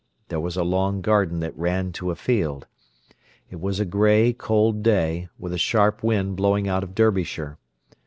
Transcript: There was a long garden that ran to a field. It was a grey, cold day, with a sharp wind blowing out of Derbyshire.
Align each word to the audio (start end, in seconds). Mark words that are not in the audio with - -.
There 0.29 0.39
was 0.39 0.57
a 0.57 0.63
long 0.63 1.01
garden 1.01 1.41
that 1.41 1.55
ran 1.55 1.91
to 1.91 2.09
a 2.09 2.15
field. 2.15 2.65
It 3.51 3.59
was 3.61 3.79
a 3.79 3.85
grey, 3.85 4.33
cold 4.33 4.81
day, 4.81 5.29
with 5.37 5.53
a 5.53 5.59
sharp 5.59 6.01
wind 6.01 6.35
blowing 6.35 6.67
out 6.67 6.81
of 6.83 6.95
Derbyshire. 6.95 7.59